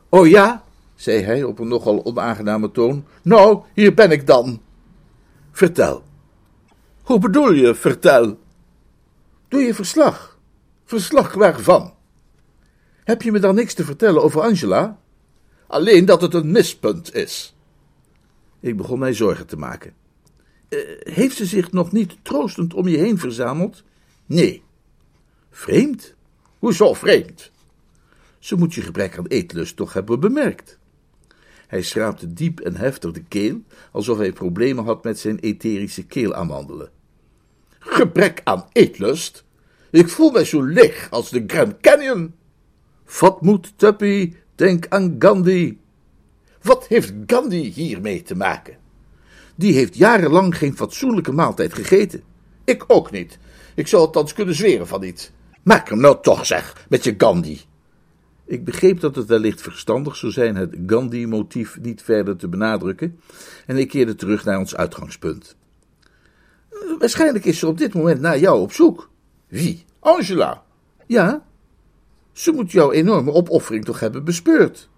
[0.09, 0.63] Oh ja,
[0.95, 3.05] zei hij op een nogal onaangename toon.
[3.21, 4.61] Nou, hier ben ik dan.
[5.51, 6.03] Vertel.
[7.03, 8.37] Hoe bedoel je, vertel?
[9.47, 10.37] Doe je verslag.
[10.85, 11.93] Verslag waarvan?
[13.03, 14.99] Heb je me dan niks te vertellen over Angela?
[15.67, 17.55] Alleen dat het een mispunt is.
[18.59, 19.93] Ik begon mij zorgen te maken.
[20.73, 23.83] Uh, heeft ze zich nog niet troostend om je heen verzameld?
[24.25, 24.63] Nee.
[25.49, 26.15] Vreemd?
[26.59, 27.51] Hoezo vreemd?
[28.39, 30.79] Ze moet je gebrek aan eetlust toch hebben bemerkt.
[31.67, 36.89] Hij schraapte diep en heftig de keel, alsof hij problemen had met zijn etherische keelamandelen.
[37.79, 39.43] Gebrek aan eetlust?
[39.91, 42.33] Ik voel mij zo leeg als de Grand Canyon.
[43.19, 44.33] Wat moet Tuppy?
[44.55, 45.77] Denk aan Gandhi.
[46.61, 48.77] Wat heeft Gandhi hiermee te maken?
[49.55, 52.23] Die heeft jarenlang geen fatsoenlijke maaltijd gegeten.
[52.63, 53.39] Ik ook niet.
[53.75, 55.31] Ik zou althans kunnen zweren van niet.
[55.63, 57.61] Maak hem nou toch, zeg, met je Gandhi.
[58.45, 63.19] Ik begreep dat het wellicht verstandig zou zijn het Gandhi-motief niet verder te benadrukken,
[63.65, 65.55] en ik keerde terug naar ons uitgangspunt.
[66.99, 69.09] Waarschijnlijk is ze op dit moment naar jou op zoek.
[69.47, 69.85] Wie?
[69.99, 70.63] Angela.
[71.07, 71.45] Ja.
[72.31, 74.89] Ze moet jouw enorme opoffering toch hebben bespeurd.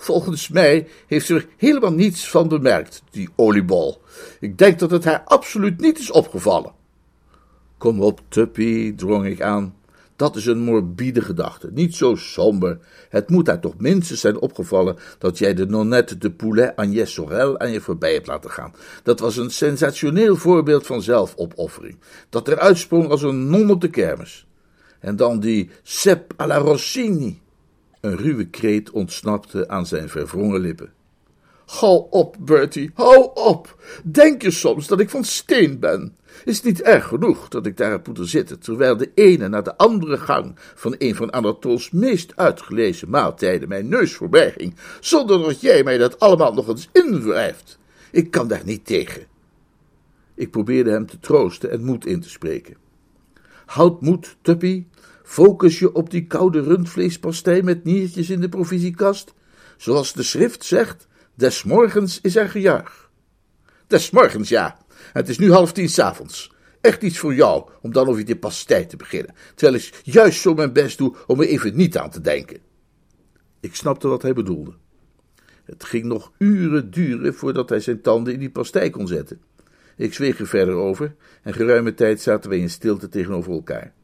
[0.00, 4.00] Volgens mij heeft ze er helemaal niets van bemerkt, die oliebol.
[4.40, 6.72] Ik denk dat het haar absoluut niet is opgevallen.
[7.78, 9.74] Kom op, Tuppy, drong ik aan.
[10.16, 12.78] Dat is een morbide gedachte, niet zo somber.
[13.08, 17.58] Het moet haar toch minstens zijn opgevallen dat jij de nonnette de poulet Agnès Sorel
[17.58, 18.74] aan je voorbij hebt laten gaan.
[19.02, 23.90] Dat was een sensationeel voorbeeld van zelfopoffering, dat eruit sprong als een non op de
[23.90, 24.46] kermis.
[25.00, 27.40] En dan die Sepp alla Rossini.
[28.00, 30.92] Een ruwe kreet ontsnapte aan zijn verwrongen lippen.
[31.66, 33.82] Hou op, Bertie, hou op.
[34.04, 36.16] Denk je soms dat ik van steen ben?
[36.44, 39.60] Is het niet erg genoeg dat ik daar heb moeten zitten, terwijl de ene na
[39.60, 45.38] de andere gang van een van Anatols meest uitgelezen maaltijden mijn neus voorbij ging, zonder
[45.38, 47.78] dat jij mij dat allemaal nog eens invrijft?
[48.10, 49.26] Ik kan daar niet tegen.
[50.34, 52.76] Ik probeerde hem te troosten en moed in te spreken.
[53.66, 54.84] Houd moed, Tuppy.
[55.30, 59.34] Focus je op die koude rundvleespastei met niertjes in de provisiekast.
[59.76, 63.10] Zoals de schrift zegt, des morgens is er gejuich.
[63.86, 64.78] Des morgens, ja.
[65.12, 66.52] Het is nu half tien s'avonds.
[66.80, 69.34] Echt iets voor jou, om dan over die pastei te beginnen.
[69.54, 72.58] Terwijl ik juist zo mijn best doe om er even niet aan te denken.
[73.60, 74.74] Ik snapte wat hij bedoelde.
[75.64, 79.40] Het ging nog uren duren voordat hij zijn tanden in die pastei kon zetten.
[79.96, 83.98] Ik zweeg er verder over en geruime tijd zaten wij in stilte tegenover elkaar.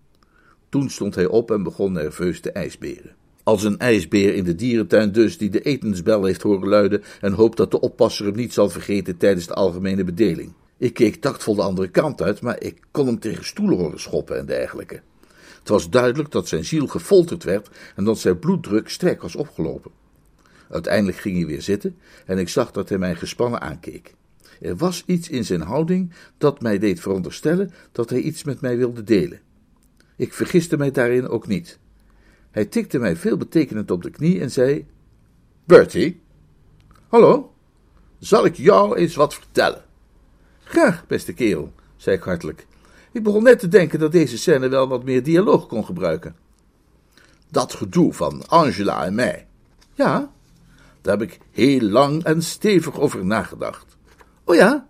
[0.68, 3.14] Toen stond hij op en begon nerveus te ijsberen.
[3.42, 7.56] Als een ijsbeer in de dierentuin dus, die de etensbel heeft horen luiden en hoopt
[7.56, 10.52] dat de oppasser hem niet zal vergeten tijdens de algemene bedeling.
[10.78, 14.38] Ik keek tactvol de andere kant uit, maar ik kon hem tegen stoelen horen schoppen
[14.38, 15.00] en dergelijke.
[15.58, 19.90] Het was duidelijk dat zijn ziel gefolterd werd en dat zijn bloeddruk sterk was opgelopen.
[20.70, 24.14] Uiteindelijk ging hij weer zitten en ik zag dat hij mij gespannen aankeek.
[24.60, 28.76] Er was iets in zijn houding dat mij deed veronderstellen dat hij iets met mij
[28.76, 29.40] wilde delen.
[30.16, 31.78] Ik vergiste mij daarin ook niet.
[32.50, 34.86] Hij tikte mij veelbetekenend op de knie en zei:
[35.64, 36.20] Bertie,
[37.08, 37.54] hallo,
[38.18, 39.84] zal ik jou eens wat vertellen?
[40.64, 42.66] Graag, beste kerel, zei ik hartelijk.
[43.12, 46.36] Ik begon net te denken dat deze scène wel wat meer dialoog kon gebruiken.
[47.50, 49.46] Dat gedoe van Angela en mij.
[49.94, 50.32] Ja,
[51.00, 53.96] daar heb ik heel lang en stevig over nagedacht.
[54.44, 54.88] Oh ja,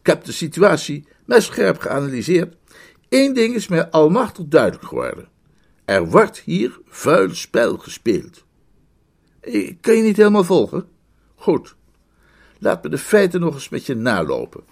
[0.00, 2.56] ik heb de situatie scherp geanalyseerd.
[3.08, 5.28] Eén ding is mij almachtig duidelijk geworden.
[5.84, 8.44] Er wordt hier vuil spel gespeeld.
[9.40, 10.88] Ik kan je niet helemaal volgen?
[11.34, 11.76] Goed.
[12.58, 14.64] Laat me de feiten nog eens met je nalopen.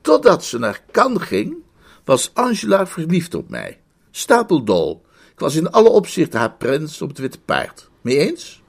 [0.00, 1.56] Totdat ze naar Cannes ging,
[2.04, 3.80] was Angela verliefd op mij.
[4.10, 5.04] Stapeldol.
[5.32, 7.90] Ik was in alle opzichten haar prins op het witte paard.
[8.00, 8.62] Mee eens?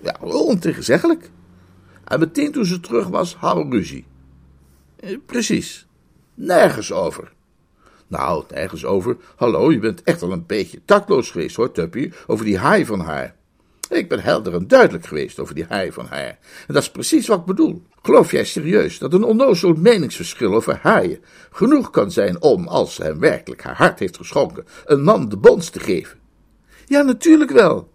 [0.00, 1.30] Ja, ontegenzeggelijk.
[2.04, 4.06] En meteen toen ze terug was, hadden we ruzie.
[4.96, 5.86] Eh, precies.
[6.34, 7.32] Nergens over.
[8.08, 9.16] Nou, nergens over.
[9.36, 13.00] Hallo, je bent echt wel een beetje tactloos geweest, hoor, Tuppy, over die haai van
[13.00, 13.34] haar.
[13.88, 16.38] Ik ben helder en duidelijk geweest over die haai van haar.
[16.66, 17.82] En dat is precies wat ik bedoel.
[18.02, 21.18] Geloof jij serieus dat een onnozel meningsverschil over haaien
[21.50, 25.36] genoeg kan zijn om, als ze hem werkelijk haar hart heeft geschonken, een man de
[25.36, 26.18] bons te geven?
[26.86, 27.90] Ja, natuurlijk wel.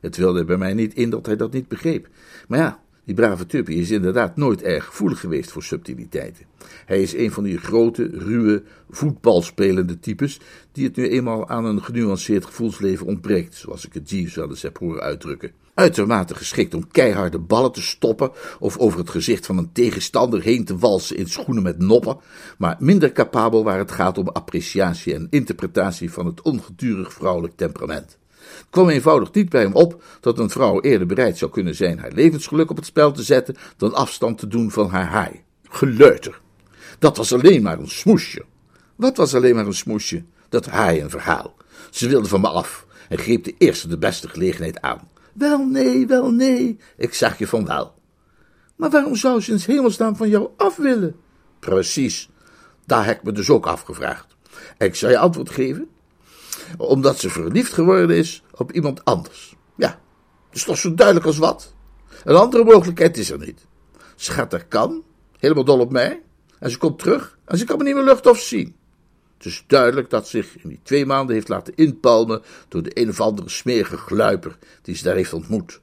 [0.00, 2.08] Het wilde bij mij niet in dat hij dat niet begreep.
[2.48, 2.80] Maar ja,
[3.10, 6.44] die brave Tuppy is inderdaad nooit erg gevoelig geweest voor subtiliteiten.
[6.86, 10.40] Hij is een van die grote, ruwe, voetbalspelende types
[10.72, 14.62] die het nu eenmaal aan een genuanceerd gevoelsleven ontbreekt, zoals ik het Jeeves wel eens
[14.62, 15.50] heb horen uitdrukken.
[15.74, 20.64] Uitermate geschikt om keiharde ballen te stoppen of over het gezicht van een tegenstander heen
[20.64, 22.18] te walsen in schoenen met noppen,
[22.58, 28.19] maar minder capabel waar het gaat om appreciatie en interpretatie van het ongedurig vrouwelijk temperament.
[28.70, 32.12] Kwam eenvoudig niet bij hem op dat een vrouw eerder bereid zou kunnen zijn haar
[32.12, 35.42] levensgeluk op het spel te zetten dan afstand te doen van haar haai.
[35.68, 36.40] Geleuter.
[36.98, 38.44] Dat was alleen maar een smoesje.
[38.96, 40.24] Wat was alleen maar een smoesje?
[40.48, 41.56] Dat haaienverhaal.
[41.90, 45.08] Ze wilde van me af en greep de eerste de beste gelegenheid aan.
[45.32, 47.94] Wel nee, wel nee, ik zeg je van wel.
[48.76, 51.16] Maar waarom zou ze in hemelsnaam van jou af willen?
[51.58, 52.28] Precies,
[52.86, 54.36] daar heb ik me dus ook afgevraagd.
[54.78, 55.88] Ik zal je antwoord geven
[56.76, 59.56] omdat ze verliefd geworden is op iemand anders.
[59.76, 59.88] Ja,
[60.48, 61.74] dat is toch zo duidelijk als wat?
[62.24, 63.66] Een andere mogelijkheid is er niet.
[64.16, 65.02] Ze gaat kan,
[65.38, 66.22] helemaal dol op mij,
[66.58, 68.76] en ze komt terug en ze kan me niet meer lucht of zien.
[69.36, 73.08] Het is duidelijk dat zich in die twee maanden heeft laten inpalmen door de een
[73.08, 75.80] of andere smerige gluiper die ze daar heeft ontmoet.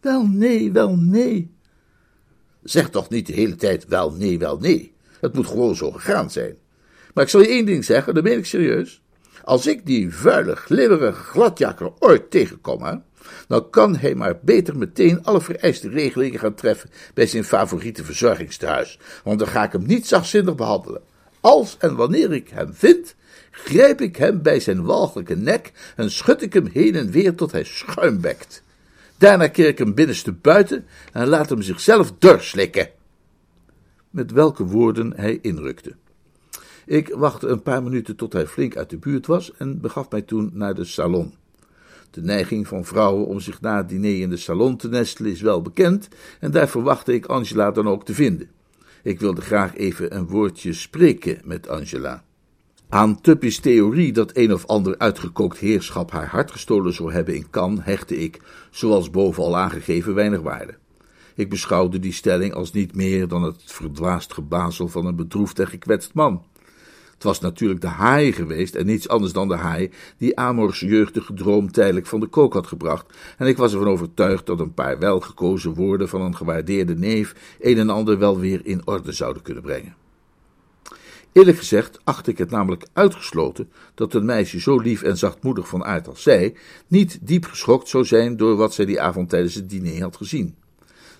[0.00, 1.50] Wel nee, wel nee.
[2.62, 4.94] Zeg toch niet de hele tijd wel nee, wel nee.
[5.20, 6.56] Het moet gewoon zo gegaan zijn.
[7.14, 9.02] Maar ik zal je één ding zeggen, dat meen ik serieus.
[9.44, 13.02] Als ik die vuile, glibberige gladjakker ooit tegenkom,
[13.48, 18.98] dan kan hij maar beter meteen alle vereiste regelingen gaan treffen bij zijn favoriete verzorgingstehuis,
[19.24, 21.02] want dan ga ik hem niet zachtzinnig behandelen.
[21.40, 23.14] Als en wanneer ik hem vind,
[23.50, 27.52] grijp ik hem bij zijn walgelijke nek en schud ik hem heen en weer tot
[27.52, 28.62] hij schuimbekt.
[29.18, 32.88] Daarna keer ik hem binnenste buiten en laat hem zichzelf doorslikken.
[34.10, 35.94] Met welke woorden hij inrukte.
[36.86, 40.22] Ik wachtte een paar minuten tot hij flink uit de buurt was en begaf mij
[40.22, 41.34] toen naar de salon.
[42.10, 45.40] De neiging van vrouwen om zich na het diner in de salon te nestelen is
[45.40, 46.08] wel bekend
[46.40, 48.50] en daar verwachtte ik Angela dan ook te vinden.
[49.02, 52.24] Ik wilde graag even een woordje spreken met Angela.
[52.88, 57.50] Aan Tuppy's theorie dat een of ander uitgekookt heerschap haar hart gestolen zou hebben in
[57.50, 60.74] Cannes hechtte ik, zoals boven al aangegeven, weinig waarde.
[61.34, 65.66] Ik beschouwde die stelling als niet meer dan het verdwaasd gebazel van een bedroefd en
[65.66, 66.44] gekwetst man.
[67.24, 71.72] Was natuurlijk de haai geweest en niets anders dan de haai die Amors jeugdige droom
[71.72, 73.06] tijdelijk van de kook had gebracht,
[73.38, 77.78] en ik was ervan overtuigd dat een paar welgekozen woorden van een gewaardeerde neef een
[77.78, 79.94] en ander wel weer in orde zouden kunnen brengen.
[81.32, 85.84] Eerlijk gezegd acht ik het namelijk uitgesloten dat een meisje zo lief en zachtmoedig van
[85.84, 86.54] aard als zij
[86.86, 90.54] niet diep geschokt zou zijn door wat zij die avond tijdens het diner had gezien.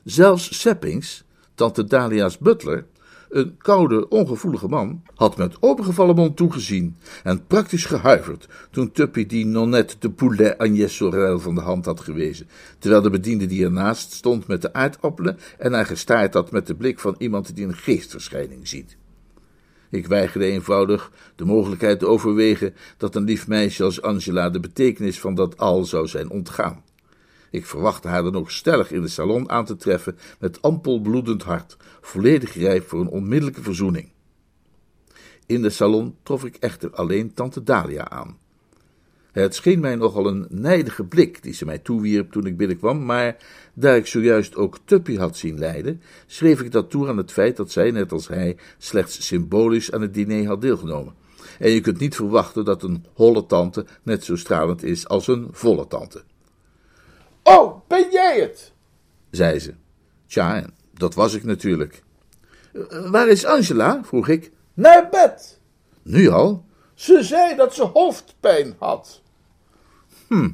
[0.04, 2.86] Zelfs Seppings, tante Dalia's butler,
[3.34, 9.46] een koude, ongevoelige man, had met opengevallen mond toegezien en praktisch gehuiverd toen Tuppy die
[9.46, 14.12] nonnette de poulet Agnès Sorel van de hand had gewezen, terwijl de bediende die ernaast
[14.12, 17.76] stond met de aardappelen en haar gestaard had met de blik van iemand die een
[17.76, 18.96] geestverschijning ziet.
[19.90, 25.20] Ik weigerde eenvoudig de mogelijkheid te overwegen dat een lief meisje als Angela de betekenis
[25.20, 26.83] van dat al zou zijn ontgaan.
[27.54, 31.42] Ik verwachtte haar dan ook stellig in de salon aan te treffen met ampel bloedend
[31.42, 34.08] hart, volledig rijp voor een onmiddellijke verzoening.
[35.46, 38.38] In de salon trof ik echter alleen tante Dalia aan.
[39.32, 43.36] Het scheen mij nogal een nijdige blik die ze mij toewierp toen ik binnenkwam, maar
[43.74, 47.56] daar ik zojuist ook Tuppy had zien lijden, schreef ik dat toe aan het feit
[47.56, 51.14] dat zij, net als hij, slechts symbolisch aan het diner had deelgenomen.
[51.58, 55.48] En je kunt niet verwachten dat een holle tante net zo stralend is als een
[55.50, 56.22] volle tante.
[57.44, 58.72] Oh, ben jij het?
[59.30, 59.74] zei ze.
[60.26, 62.02] Tja, dat was ik natuurlijk.
[62.72, 64.00] Eh, waar is Angela?
[64.04, 64.50] vroeg ik.
[64.74, 65.60] Naar bed.
[66.02, 66.64] Nu al?
[66.94, 69.22] Ze zei dat ze hoofdpijn had.
[70.28, 70.50] Hm.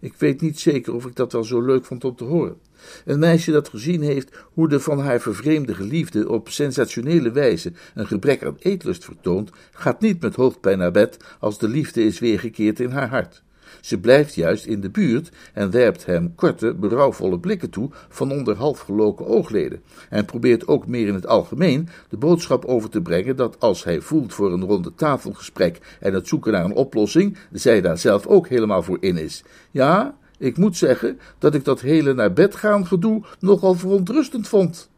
[0.00, 2.60] Ik weet niet zeker of ik dat wel zo leuk vond om te horen.
[3.04, 8.06] Een meisje dat gezien heeft hoe de van haar vervreemde geliefde op sensationele wijze een
[8.06, 12.80] gebrek aan eetlust vertoont, gaat niet met hoofdpijn naar bed als de liefde is weergekeerd
[12.80, 13.42] in haar hart.
[13.80, 18.56] Ze blijft juist in de buurt en werpt hem korte, berouwvolle blikken toe van onder
[18.56, 19.82] halfgeloken oogleden.
[20.10, 24.00] En probeert ook meer in het algemeen de boodschap over te brengen dat als hij
[24.00, 28.48] voelt voor een ronde tafelgesprek en het zoeken naar een oplossing, zij daar zelf ook
[28.48, 29.44] helemaal voor in is.
[29.70, 34.90] Ja, ik moet zeggen dat ik dat hele naar bed gaan gedoe nogal verontrustend vond.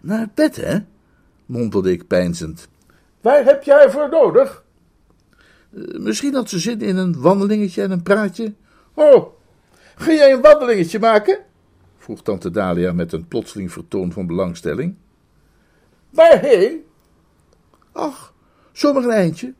[0.00, 0.78] Naar bed, hè?
[1.46, 2.68] mompelde ik peinzend.
[3.20, 4.64] Waar heb jij voor nodig?
[5.74, 8.54] Eh, misschien had ze zin in een wandelingetje en een praatje.
[8.94, 9.26] Oh,
[9.96, 11.38] ga jij een wandelingetje maken?
[11.98, 14.94] vroeg tante Dalia met een plotseling vertoon van belangstelling.
[16.10, 16.84] Waarheen?
[17.92, 18.34] Ach,
[18.72, 19.54] zomaar een eindje.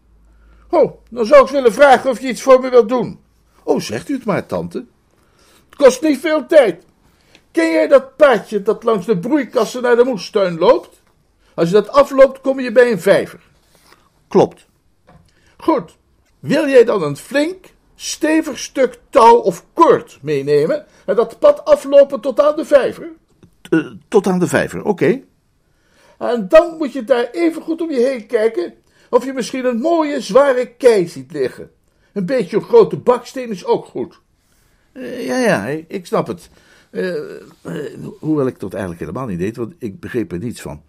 [0.71, 3.21] Oh, dan zou ik willen vragen of je iets voor me wilt doen.
[3.65, 4.85] Oh, zegt u het maar, tante.
[5.69, 6.85] Het kost niet veel tijd.
[7.51, 11.03] Ken jij dat paadje dat langs de broeikassen naar de moestuin loopt?
[11.55, 13.41] Als je dat afloopt, kom je bij een vijver.
[14.29, 14.67] Klopt.
[15.57, 15.97] Goed.
[16.43, 22.21] Wil jij dan een flink, stevig stuk touw of koord meenemen en dat pad aflopen
[22.21, 23.11] tot aan de vijver?
[23.71, 25.21] Uh, tot aan de vijver, oké.
[26.19, 28.75] En dan moet je daar even goed om je heen kijken
[29.11, 31.71] of je misschien een mooie, zware kei ziet liggen.
[32.13, 34.21] Een beetje een grote baksteen is ook goed.
[34.93, 36.49] Uh, ja, ja, ik snap het.
[36.91, 37.15] Uh,
[38.19, 40.83] hoewel ik dat eigenlijk helemaal niet deed, want ik begreep er niets van.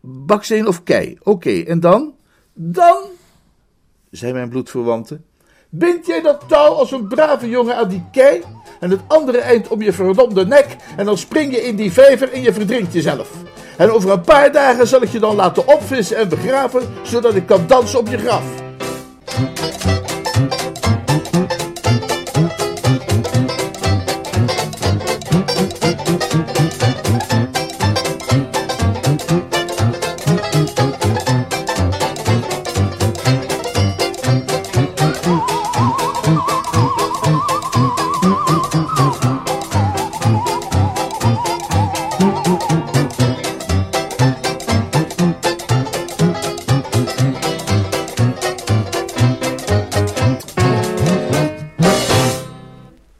[0.00, 2.14] baksteen of kei, oké, en dan?
[2.52, 3.02] Dan
[4.10, 5.20] zei mijn bloedverwante.
[5.70, 8.42] Bind jij dat touw als een brave jongen aan die kei
[8.80, 12.32] en het andere eind om je verdomde nek en dan spring je in die vijver
[12.32, 13.30] en je verdrinkt jezelf.
[13.76, 17.46] En over een paar dagen zal ik je dan laten opvissen en begraven, zodat ik
[17.46, 18.44] kan dansen op je graf.